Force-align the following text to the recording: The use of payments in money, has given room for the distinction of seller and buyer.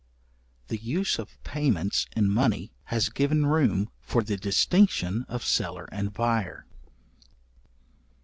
The 0.69 0.77
use 0.79 1.19
of 1.19 1.37
payments 1.43 2.07
in 2.15 2.27
money, 2.27 2.71
has 2.85 3.09
given 3.09 3.45
room 3.45 3.91
for 4.01 4.23
the 4.23 4.35
distinction 4.35 5.25
of 5.29 5.43
seller 5.45 5.87
and 5.91 6.11
buyer. 6.11 6.65